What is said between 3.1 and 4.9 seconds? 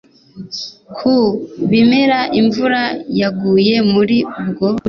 yaguye muri ubwo buryo